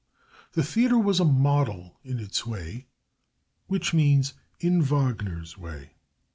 [0.53, 2.87] The theater was a model in its way
[3.67, 5.91] which means in Wagner's way.